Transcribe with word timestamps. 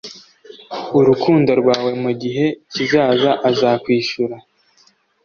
Urukundo 0.99 1.51
rwawe 1.61 1.91
mugihe 2.03 2.45
kizaza 2.71 3.31
azakwishura 3.49 4.37